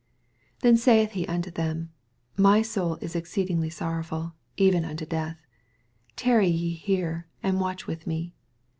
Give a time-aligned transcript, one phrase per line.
[0.57, 1.91] ^ Then saith he anto them,
[2.35, 5.37] My 0onl is exceeding sorrowful, even unto death:
[6.15, 8.33] tarry ye here, and watch with me.